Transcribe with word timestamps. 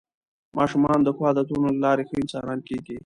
ماشومان 0.57 0.99
د 1.03 1.07
ښو 1.15 1.21
عادتونو 1.29 1.67
له 1.73 1.79
لارې 1.85 2.03
ښه 2.09 2.15
انسانان 2.21 2.59
کېږي 2.67 2.97